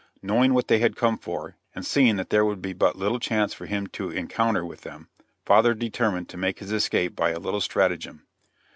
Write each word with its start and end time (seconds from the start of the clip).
Knowing 0.23 0.55
what 0.55 0.67
they 0.67 0.79
had 0.79 0.95
come 0.95 1.15
for, 1.15 1.57
and 1.75 1.85
seeing 1.85 2.15
that 2.15 2.31
there 2.31 2.43
would 2.43 2.59
be 2.59 2.73
but 2.73 2.95
little 2.95 3.19
chance 3.19 3.53
for 3.53 3.67
him 3.67 3.87
in 3.99 4.03
an 4.05 4.17
encounter 4.17 4.65
with 4.65 4.81
them, 4.81 5.09
father 5.45 5.75
determined 5.75 6.27
to 6.27 6.37
make 6.37 6.57
his 6.57 6.71
escape 6.71 7.15
by 7.15 7.29
a 7.29 7.37
little 7.39 7.61
stratagem. 7.61 8.25